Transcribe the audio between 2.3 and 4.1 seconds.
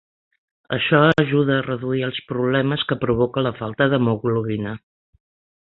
problemes que provoca la falta